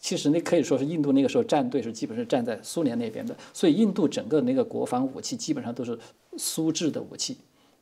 [0.01, 5.97] 其实那可以说是印度那个时候站队是基本是站在苏联那边的，所以印度整个那个国防武器基本上都是
[6.37, 7.37] 苏制的武器。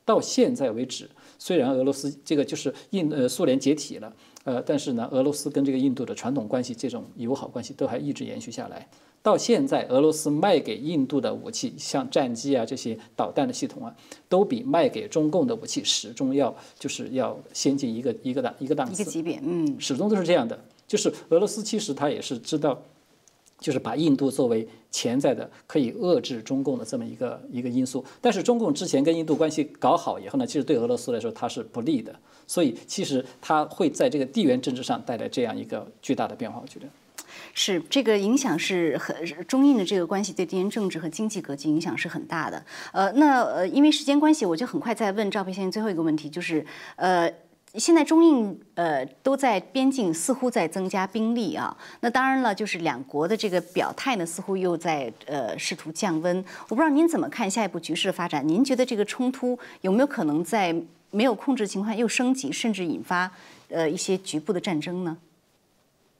[0.04, 8.86] 到现在为止，虽然俄罗斯这个就是印呃苏联解体了，呃，但是呢，俄罗斯跟这个印度的传统关系这种友好关系都还一直延续下来。
[9.28, 13.94] 到现在，俄罗斯卖给印度的武器，像战机啊这些导弹的系统啊，
[14.26, 20.58] 都比卖给中共的武器始终要就是要先进一个一个档一个档次一个级别，嗯，始终都是这样的。
[20.86, 22.82] 就是俄罗斯其实他也是知道，
[23.60, 28.02] 就是把印度作为潜在的可以遏制中共的这么一个一个因素。
[28.22, 36.86] 但是中共之前跟印度关系搞好以后呢，其实对俄罗斯来说它是不利的，所以其实它会在这个地缘政治上带来这样一个巨大的变化，我觉得。
[37.54, 42.64] 是这个影响是很中印的这个关系对地缘政治和经济格局影响是很大的。
[42.92, 46.64] 呃，那呃，因为时间关系，我就很快再问赵培先生最后一个问题，就是
[46.96, 47.30] 呃，
[47.74, 51.76] 现在中印呃都在边境似乎在增加兵力啊。
[52.00, 56.44] 那当然了，就是两国的这个表态呢，似乎又在呃试图降温。
[56.68, 58.46] 我不知道您怎么看下一步局势的发展？
[58.46, 60.74] 您觉得这个冲突有没有可能在
[61.10, 63.30] 没有控制情况下又升级，甚至引发
[63.68, 65.16] 呃一些局部的战争呢？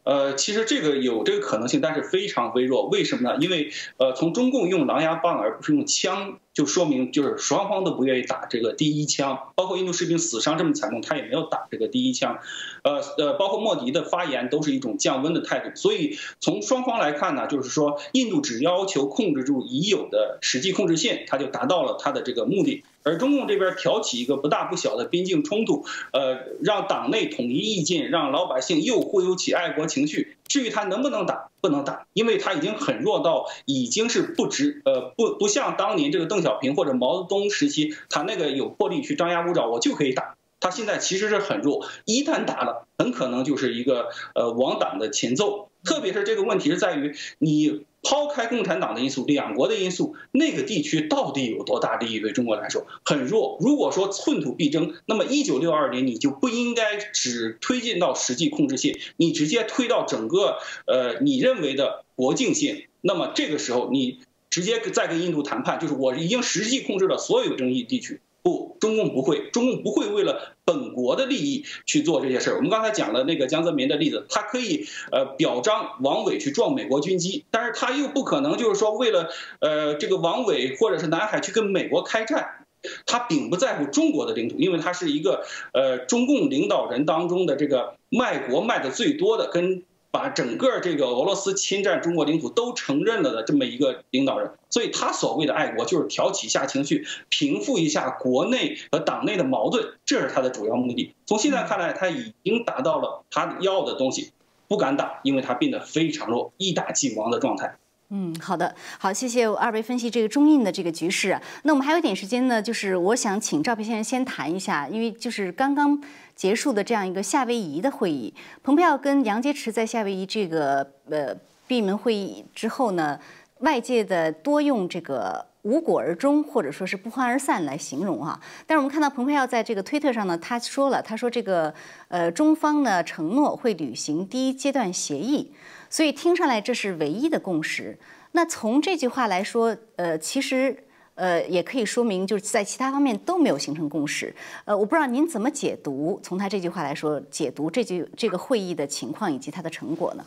[0.09, 2.87] 呃，其实这个有这个可能性，但是非常微弱。
[2.89, 3.37] 为什么呢？
[3.41, 6.39] 因为呃，从中共用狼牙棒而不是用枪。
[6.55, 12.41] 就说明就是双方都不愿意打这个第一枪，包括印度士兵死伤这么惨重，他也没有打这个第一枪，
[12.83, 15.71] 呃呃，包括莫迪的发言都是一种降温的态度。
[15.77, 22.83] 所以从双方来看呢，就是说印度只要求控制住已有的实际控制线，他就达到了他的这个目的。
[23.09, 30.37] 而中共这边挑起一个不大不小的边境冲突，呃，让党内统一意见，让老百姓又忽悠起爱国情绪。
[30.47, 40.35] 至于他能不能打，不能打，因为他已经很弱到已经是不值，呃，不不像当年这个邓小平或者毛泽东时期，他那个有魄力去张牙舞爪，我就可以打。
[40.61, 45.71] 他现在其实是很弱，一旦打了，很可能就是一个呃亡党的前奏。
[45.85, 47.87] 特别是这个问题是在于你。
[48.03, 52.21] 抛开共产党的因素，两国的因素，那个地区到底有多大利益？
[52.21, 53.59] 对中国来说很弱。
[53.61, 62.89] 如果说寸土必争，那么一九六二年你就不应该只推进到实际控制线，你直接推到整个呃你认为的国境线。
[63.01, 68.21] 那么这个时候你直接再跟印度谈判，就是我已经实际控制了所有争议地区。
[68.49, 72.57] 不，中共不会，中共不会为了本国的利益去做这些事儿。
[72.57, 79.29] 我们刚才讲了那个江泽民的例子，他可以呃表彰王伟去撞美国军机，但是他又不可能就是说为了
[79.61, 82.65] 呃这个王伟或者是南海去跟美国开战，
[83.05, 89.83] 他并不在乎中国的领土，因为他是一个呃中共领导人当中的这个卖国卖的最多的跟。
[90.11, 101.15] 把整个这个俄罗斯侵占中国领土都承认了的这么一个领导人，所以他所谓的爱国就是挑起一下情绪，平复一下国内和党内的矛盾，这是他的主要目的。
[101.27, 104.33] 从现在看来，他已经达到了他要的东西，
[104.67, 107.77] 不敢打，因为他变得非常弱，一打即亡的状态。
[108.11, 111.39] 嗯，好的，好，谢谢二位分析这个中印的这个局势。
[111.65, 116.01] 那我们还有一点时间呢，就是我想请赵培先生先谈一下，因为就是刚刚
[116.35, 123.21] 结束的这样一个夏威夷的会议，蓬佩奥跟杨洁篪在夏威夷这个呃闭门会议之后呢，
[123.59, 128.41] 外界的多用这个无果而终或者说是不欢而散来形容啊。
[128.67, 131.75] 但是我们看到蓬佩奥在这个推特上呢，他说了，他说这个
[132.09, 135.53] 呃中方呢承诺会履行第一阶段协议。
[135.91, 137.99] 所以听上来这是唯一的共识。
[138.33, 144.35] 那从这句话来说，呃，其实呃也可以说明就是在其他方面都没有形成共识。
[144.65, 150.25] 呃，我不知道您怎么解读从他这句话来说解读这句这个会议的情况以及它的成果呢？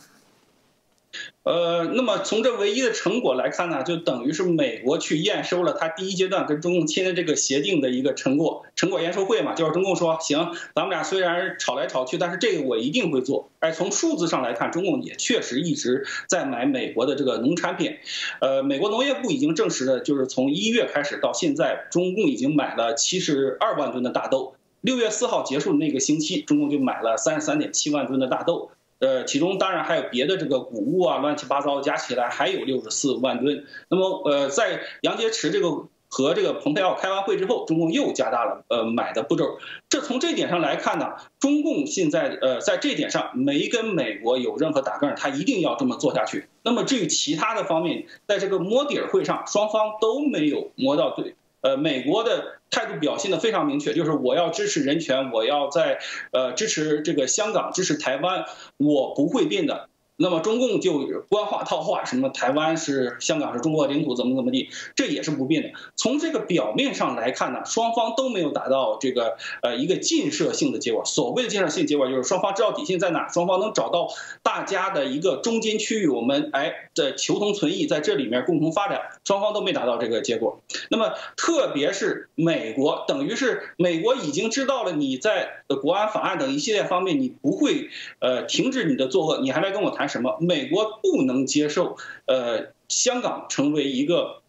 [1.44, 13.48] 呃，那么从这唯一的成果来看呢，就等于是美国去验收了他第一阶段跟中共签的这个协定的一个成果，成果验收会嘛，就是中共说行，咱们俩虽然吵来吵去，但是这个我一定会做。
[13.58, 17.96] 哎，从数字上来看，中共也确实一直在买美国的这个农产品。
[18.40, 24.54] 呃，美国农业部已经证实了，就是从一月开始到现在，中共已经买了七十二万吨的大豆。
[24.80, 28.71] 六月四号结束的那个星期，中共就买了三十三点七万吨的大豆。
[29.02, 33.64] 呃，其中当然还有别的这个谷物啊，乱七八糟加起来还有六十四万吨。
[33.88, 39.58] 那么，呃，在杨洁篪这个和这个蓬佩奥开完会之后，中共又加大了呃买的步骤。
[39.88, 46.46] 这从这点上来看呢，中共现在呃在这点上没跟美国有任何打杠，他一定要这么做下去。
[46.62, 51.34] 那么至于其他的方面，在这个摸底儿会上，双方都没有摸到对。
[51.62, 55.98] 呃，美国的态度表现的非常明确，就是我要支持人权，我要在
[56.32, 58.44] 呃支持这个香港，支持台湾，
[58.76, 59.88] 我不会变的。
[60.16, 65.70] 那么中共就官话套话，什么台湾是香港是中国领土，怎么怎么地，这也是不变的。
[65.96, 71.04] 从这个表面上来看呢，双方都没有达到这个呃一个建设性的结果。
[71.04, 74.08] 所谓的建设性结果，就是双方知道底线在哪，双方能找到
[74.42, 79.00] 大家的一个中间区域，我们哎的求同存异，在这里面共同发展。
[79.24, 80.60] 双方都没达到这个结果。
[80.90, 90.01] 那么特别是美国，等于是美国已经知道了你在国安法案等一系列方面你不会呃停止你的作恶，你还来跟我谈。
[90.02, 90.36] 谈什么？
[90.40, 94.42] 美国不能接受，呃，香港成为一个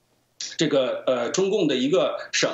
[0.57, 2.49] 这个呃中共的一个省，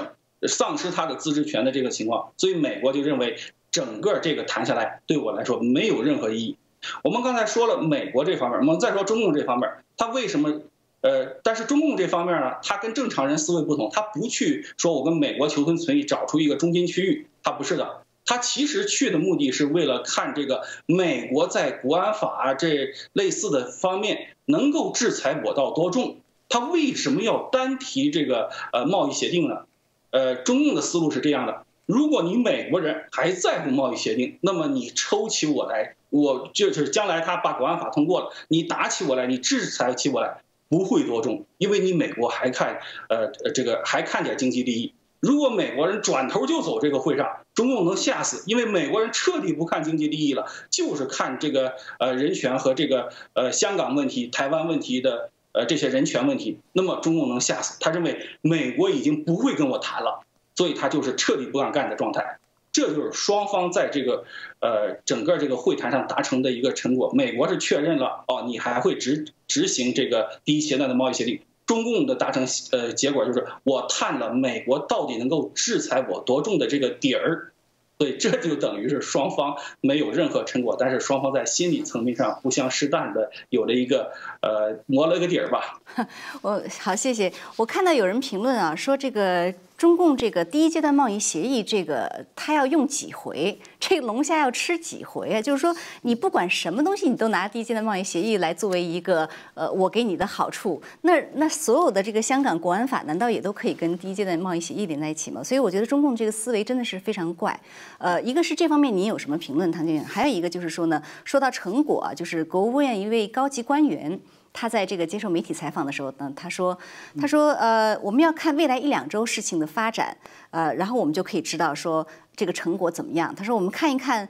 [0.46, 3.38] 丧失它的自治权的这个情况，所以美国就认为
[3.72, 6.58] 整个这个谈下来对我来说没有任何意义。
[7.06, 10.62] 我们刚才说了美国这方面，我们再说中共这方面，他为什么？
[11.02, 18.02] 呃，但是中共这方面呢，他跟正常人思维不同，他不去说我跟美国求同存异，找出一个中间区域，他不是的。
[18.26, 26.18] 他其实去的目的是为了看这个美国在国安法这类似的方面能够制裁我到多重。
[26.48, 29.66] 他为什么要单提这个呃贸易协定呢？
[30.10, 42.80] 呃，中共的思路是这样的：如果你美国人还在乎贸易协定，那么你抽起我来，我就是将来他把国安法通过了，你打起我来，你制裁起我来不会多重，因为你美国还看
[43.10, 44.94] 呃这个还看点经济利益。
[45.20, 57.78] 如果美国人转头就走这个会上，中共能吓死，因为美国人彻底不看经济利益了，就是看这个呃人权和这个呃香港问题、台湾问题的呃这些人权问题，那么中共能吓死。
[57.82, 60.22] 他认为美国已经不会跟我谈了，
[60.56, 62.38] 所以他就是彻底不敢干的状态。
[62.72, 64.24] 这就是双方在这个
[64.62, 67.12] 呃整个这个会谈上达成的一个成果。
[67.14, 71.42] 美国是确认了哦，你还会执执行这个第一阶段的贸易协定。
[71.70, 77.54] 中共的达成呃结果就是我探了美国到底能够制裁我多重的这个底儿。
[78.00, 85.82] 所以这就等于是双方没有任何成果，但是双方在心理层面上互相试探的有了一个呃磨了个底儿吧。
[86.42, 87.32] 我好，谢谢。
[87.58, 89.54] 我看到有人评论啊，说这个。
[89.80, 93.58] 中共这个第一阶段贸易协议，这个他要用几回？
[93.80, 95.42] 这个龙虾要吃几回啊？
[95.42, 100.82] 就是说，你不管什么东西，你都拿第一阶段贸易协议来作为一个呃，我给你的好处。
[101.04, 105.42] 那那所有的这个香港国安法，难道也都可以跟第一阶段贸易协议连在一起吗？
[105.42, 107.58] 所以我觉得中共这个思维真的是非常怪。
[108.00, 110.04] 呃，一个是这方面您有什么评论，唐先生？
[110.04, 114.20] 还有一个就是说呢，说到成果啊，就是国务院一位高级官员。
[114.52, 116.78] 他在这个接受媒体采访的时候呢，他说
[117.22, 120.18] ：“他说，呃，我们要看未来一两周事情的发展，
[120.50, 123.34] 呃，然后我们就可以知道说这个成果怎么样。
[123.34, 124.28] 他说，我们看一看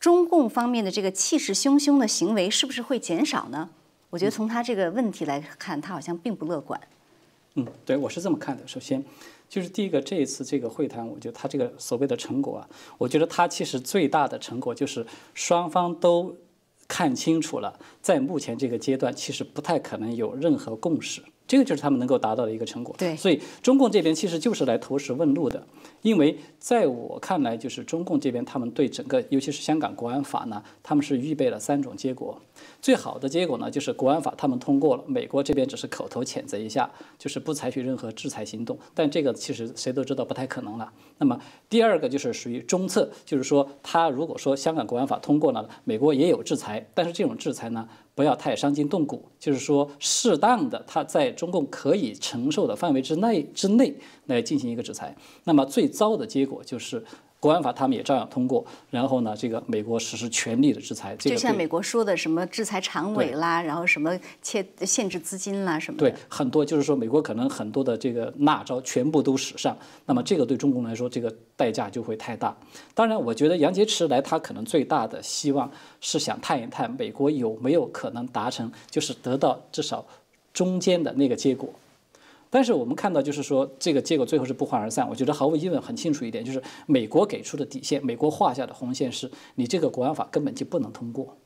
[0.00, 3.68] 中共方面的这个气势汹汹的行为是不是会减少呢？
[4.10, 6.80] 我觉得从他这个问题来看，他好像并不乐观。
[7.54, 8.66] 嗯，对我是这么看的。
[8.66, 9.04] 首先，
[9.48, 16.34] 就是第一个，这一次这个会谈，我觉得他这个所谓的成果啊，我觉得他其实最大的成果就是双方都。”
[16.88, 21.22] 看清楚了，在目前这个阶段，其实不太可能有任何共识。
[21.48, 22.94] 这个就是他们能够达到的一个成果。
[22.98, 25.66] 对，所以中共这边其实就是来投石问路的，
[26.02, 32.38] 因为在我看来，就是中共这边他们对整个，尤其是香港国安法呢，他们是预备了三种结果。
[32.82, 36.88] 最好的结果呢，就是国安法他们通过了，美国这边只是口头谴责一下，
[37.18, 38.78] 就是不采取任何制裁行动。
[38.94, 40.92] 但这个其实谁都知道不太可能了。
[41.16, 41.40] 那么
[41.70, 47.88] 第二个就是属于中策，就是说他如果说香港国安法通过了，美国也有制裁，但是这种制裁呢？
[48.18, 53.94] 不要太伤筋动骨，就是说适当的，它在中共可以承受的范围之内之内
[54.26, 55.16] 来进行一个制裁。
[55.44, 57.00] 那么最糟的结果就是
[57.40, 61.14] 国安法他们也照样通过，然后呢，这个美国实施全力的制裁。
[61.16, 65.98] 就像美国说的什么制裁常委啦，然后什么切限制资金啦什么。
[65.98, 69.76] 对，很多就是说美国可能很多的这个辣招全部都使上，
[70.06, 72.56] 那么这个对中共来说这个代价就会太大。
[72.94, 75.70] 当然，我觉得杨洁篪来他可能最大的希望。
[76.00, 80.06] 是想探一探美国有没有可能达成，就是得到至少
[80.52, 81.68] 中间的那个结果。
[82.50, 85.08] 但是我们看到，就是说这个结果最后是不欢而散。
[85.08, 91.36] 我觉得毫无疑问很清楚一点，就是美国给出的底线，美国画下的红线是你这个国安法根本就不能通过。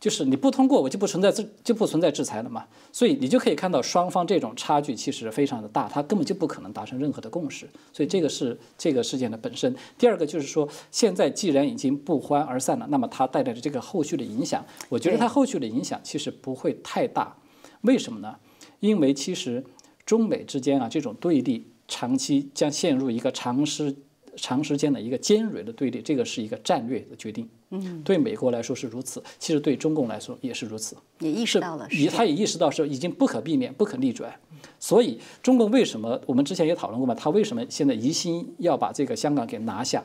[0.00, 2.66] 就是你不通过，我就不存在制就不存在制裁了嘛。
[2.92, 7.66] 所以你就可以看到双方这种差距其实非常的大，他根本就不可能达成任何的共识。
[7.90, 9.74] 所以这个是这个事件的本身。
[9.96, 17.34] 第二个就是说，现在既然已经不欢而散了，那么它带来的这个后续的影响，我觉得它后续的影响其实不会太大。
[17.82, 18.36] 为什么呢？
[18.80, 19.64] 因为其实
[20.04, 23.94] 中美之间啊这种对立，长期将陷入一个长时
[24.36, 27.48] 长时间的一个尖锐的对立，这个是一个战略的决定。
[27.70, 34.32] 嗯，对美国来说是如此，其实对中共来说也是如此，也意识到了，也他也意识到说已经不可避免、不可逆转，
[34.78, 37.14] 所以中共为什么我们之前也讨论过嘛？
[37.14, 40.04] 他为什么现在疑心要把这个香港给拿下？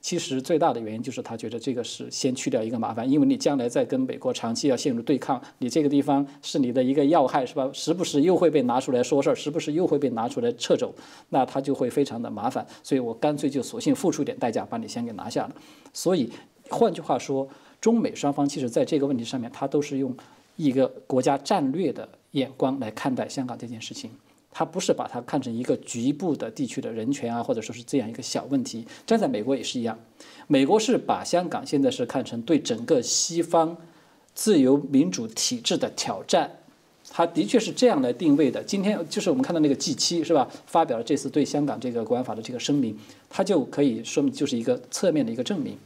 [0.00, 7.70] 其实最大的原因就是他觉得这个是先去掉一个麻烦，因为你将来再跟美国长期要陷入对抗，你这个地方是你的一个要害，是吧？
[7.74, 10.94] 时不时又会被拿出来说事儿，时不时又会被拿出来撤走，
[11.28, 12.66] 那他就会非常的麻烦。
[12.82, 15.54] 所以我干脆就索性付出一点代价把你先给拿下了。
[15.92, 16.30] 所以
[16.70, 17.46] 换句话说，
[17.80, 20.16] 中美双方其实在这个问题上面，他都是用
[20.56, 24.10] 一个国家战略的眼光来看待香港这件事情。
[24.50, 28.84] 他不是把它看成一个局部的地区的人权啊，或者说是这样一个小问题。
[29.06, 29.98] 站在美国也是一样，
[30.48, 33.76] 美国是把香港现在是看成对整个西方
[34.34, 36.50] 自由民主体制的挑战，
[37.08, 38.62] 他的确是这样来定位的。
[38.62, 42.98] 今天就是我们看到那个 G 七是吧，发表了这次对香港这个国安法的这个声明，
[43.28, 45.76] 它就可以说明就是一个侧面的一个证明。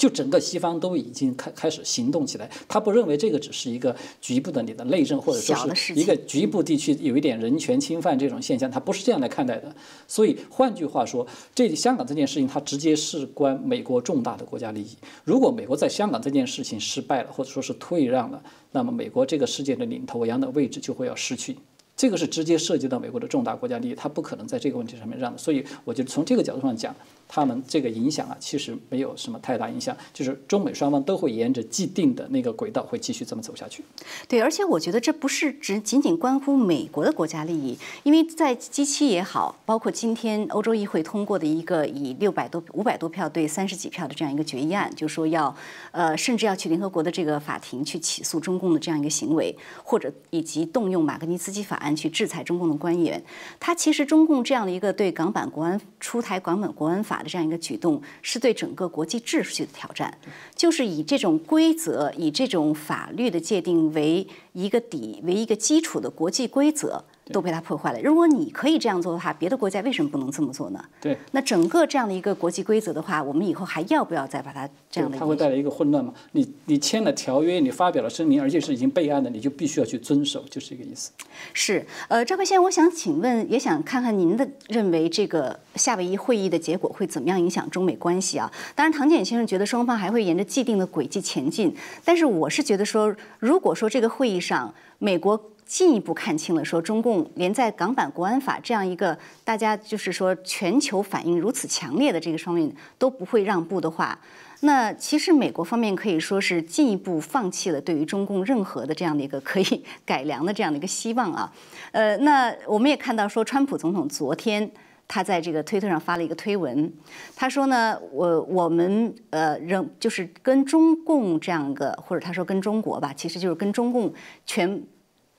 [0.00, 9.70] 就整个西方都已经开开始行动起来，他不认为这个只是一个局部的你的内政，或者说是一个局部地区有一点人权侵犯这种现象，他不是这样来看待的。
[10.08, 14.96] 所以换句话说，这香港这件事情，它直接事关美国重大的国家利益。
[15.22, 18.42] 如果美国在香港这件事情失败了，或者说是退让了，
[18.72, 21.54] 那么美国这个世界的领头羊的位置就会要失去。
[21.94, 25.36] 这个是直接涉及到美国的重大国家利益，他不可能在这个问题上面让的。
[25.36, 26.96] 所以，我觉得从这个角度上讲，
[27.32, 33.84] 他们这个影响啊，其实没有什么太大影响，就是中美双方都会沿着既定的那个轨道会继续这么走下去。
[34.26, 45.54] 对，而且我觉得这不是只仅仅关乎美国的国家利益，因为在 G 七也好，包括今天欧洲议会通过的一个以六百多、五百多票对三十几票的这样一个决议案，就说要
[45.92, 53.22] 呃，甚至要去联合国的这个法庭去起诉中共的这样一个行为，或者以及动用马格尼茨基法案去制裁中共的官员。
[53.60, 60.18] 他其实中共这样的一个对港版国安出台港版国安法的这样一个举动，是对整个国际秩序的挑战，
[60.54, 67.04] 就是以这种规则、以这种法律的界定为一个底、为一个基础的国际规则。
[67.32, 68.00] 都被它破坏了。
[68.00, 70.84] 如果你可以这样做的话，别的国家为什么不能这么做呢？
[71.00, 71.16] 对。
[71.32, 75.18] 那整个这样的一个国际规则的话，我们以后还要不要再把它这样的？
[75.18, 76.12] 它会带来一个混乱吗？
[76.32, 81.10] 你你签了条约，你发表了声明，而且是已经备案的，你就必须要去遵守，就是这个意思。
[81.52, 81.84] 是。
[82.08, 88.50] 呃，赵克先生，我想请问，也想看看您的认为，这个夏威夷会议的结果会怎么样影响中美关系啊？
[88.74, 91.74] 当然，唐简先生觉得双方还会沿着既定的轨迹前进，
[92.04, 95.40] 但是我是觉得说，如果说这个会议上美国。
[95.70, 102.68] 进一步看清了，说中共连在港版国安法这样一个大家就是说全球反应如此强烈的这个方面
[102.98, 104.18] 都不会让步的话，
[104.62, 111.52] 那其实美国方面可以说是进一步放弃了对于中共任何的这样的一个可以 改良的这样的一个希望啊。
[111.92, 114.68] 呃，那我们也看到说，川普总统昨天
[115.06, 116.92] 他在这个推特上发了一个推文，
[117.36, 124.12] 他说呢，我我们呃仍就是跟中共这样个，或者他说跟中国吧，其实就是跟中共
[124.44, 124.82] 全。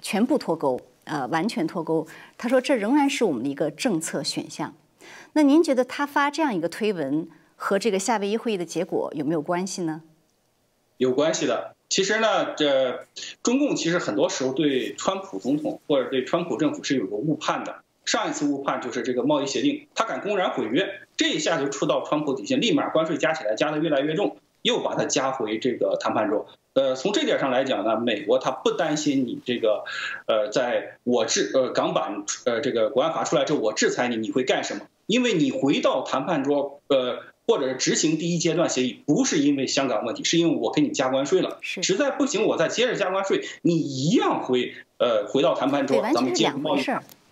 [0.02, 2.08] 全部脱钩，呃，完全脱钩。
[2.38, 4.74] 他说这仍然是我们的一个政策选项。
[5.34, 10.02] 那您觉得他发这样一个推文和这个夏威夷会议的结果有没有关系呢？
[10.98, 11.76] 有关系的。
[11.90, 13.06] 其实呢，这
[13.44, 17.84] 中共其实很多时候对川普总统或者对川普政府是有个误判的。
[18.06, 26.48] 上一次误判就是这个贸易协定，他敢公然毁约，这一下就触到川普底线，立马关税加起来加的越来越重，又把他加回这个谈判桌。
[26.74, 29.84] 呃，从这点上来讲呢，美国它不担心你这个，
[30.26, 34.88] 呃，在我制呃港版呃这个国安法出来之后，我制裁你，你会干什么？
[35.06, 46.82] 因为你回到谈判桌，呃，或者执行第一阶段协议，不是因为香港问题，是因为我给你加关税了，实在不行我再接着加关税，你一样会呃回到谈判桌，咱们进行贸易。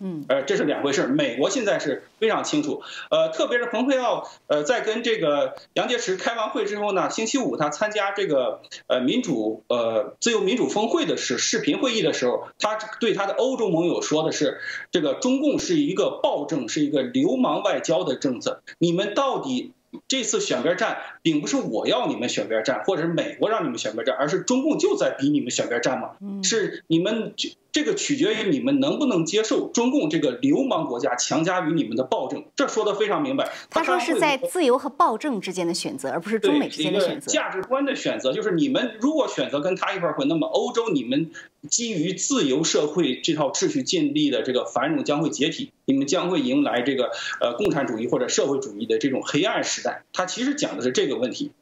[0.00, 1.06] 嗯，呃，这是两回事。
[1.06, 19.72] 美国现在是非常清楚，呃，特别是蓬佩奥，呃，在跟这个杨洁篪开完会之后呢，星期五他参加这个呃民主呃自由民主峰会的视视频会议的时候，他对他的欧洲盟友说的是，这个中共是一个暴政，是一个流氓外交的政策，你们到底
[20.08, 27.50] 这次选边站，并不是我要你们选边站，或者是美国让你们选边站，而是中共就在逼你们选边站嘛，是你们就。
[27.72, 33.50] 这个取决于你们能不能接受中共这个流氓国家强加于你们的暴政，这说的非常明白。
[33.70, 37.30] 他说是在自由和暴政之间的选择，而不是中美之间的选择。
[37.30, 41.30] 价值观的选择，就是你们如果选择跟他一块混，那么欧洲你们
[41.68, 47.10] 基于自由社会这套秩序建立的这个繁荣将会解体，你们将会迎来这个
[47.40, 50.02] 呃共产主义或者社会主义的这种黑暗时代。
[50.12, 51.52] 他其实讲的是这个问题。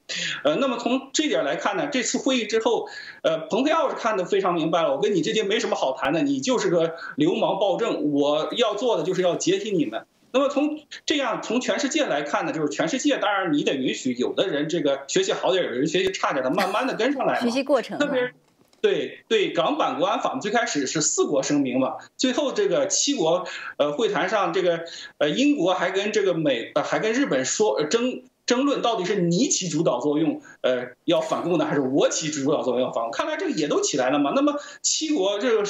[0.44, 2.88] 呃，那么从这点来看呢，这次会议之后，
[3.22, 10.06] 呃，蓬佩奥是看得非常明白了，我跟你之间没什么好谈的，你就是个流氓暴政，我要做的就是要解体你们。
[10.30, 17.40] 那么从这样从全世界来看呢，就是全世界，当然你得允许有的人这个学习好点，有人学习差点的，慢慢的跟上来。
[17.40, 17.98] 学习过程。
[17.98, 18.32] 特别
[18.80, 23.46] 对对，港版国安法最开始是四国声明嘛，最后这个七国
[23.76, 24.84] 呃会谈上，这个
[25.18, 28.22] 呃英国还跟这个美还跟日本说争。
[28.48, 33.12] 争论到底是你起主导作用，呃，要反共呢，还是我起主导作用要反共？
[33.12, 34.32] 看来这个也都起来了嘛。
[34.34, 35.64] 那么七国这个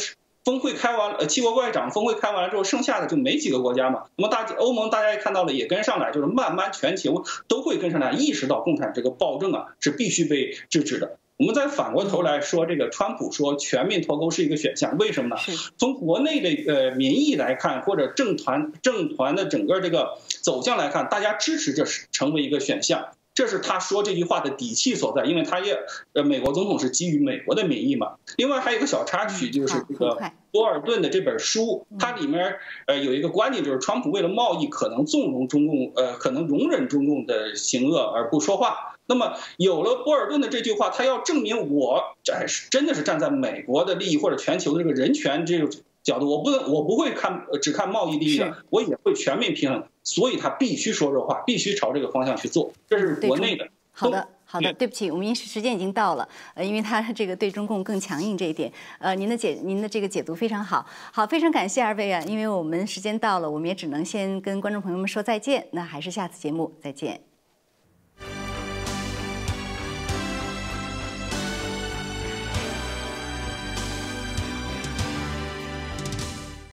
[0.44, 4.04] 峰会开完，呃，七国外长峰会开完了之后，剩下的就没几个国家嘛。
[4.14, 11.18] 那么大欧盟大家也看到了，也跟上来，就是慢慢全球都会跟上来，意识到共产这个暴政啊是必须被制止的。
[11.38, 15.36] 我们再反过头来说，这个川普说全面脱钩是一个选项，为什么呢？
[15.76, 25.78] 从国内的呃民意来看，或者政团政团的整个这个走向来看，大家支持这是成为一个选项，这是他说这句话的底气所在，因为他也
[26.12, 28.16] 呃美国总统是基于美国的民意嘛。
[28.36, 30.20] 另外还有一个小插曲，就是这个
[30.50, 32.56] 波尔顿的这本书，它里面
[32.88, 38.96] 呃有一个观点，就是川普为了贸易可能纵容中共，呃可能容忍中共的行恶而不说话。
[39.08, 45.68] 那么有了波尔顿的这句话，他要证明我哎是真的是站在美国的利益或者全球的这个人权这个
[46.02, 53.68] 角度，我不能我不会看只看贸易利益的，我也会全面平衡，所以他必须说这话，必须朝这个方向去做，这是国内的。
[53.90, 54.28] 好的。
[54.50, 67.27] 好的，对不起，我们因时间已经到了，呃，因为他这个对中共更强硬这一点，呃，您的解您的这个解读非常好，好，非常感谢二位啊，因为我们时间到了，我们也只能先跟观众朋友们说再见，那还是下次节目再见。